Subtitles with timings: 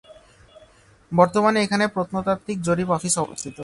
[1.11, 3.57] বর্তমানে এখানে প্রত্নতাত্ত্বিক জরিপ অফিস অবস্থিত।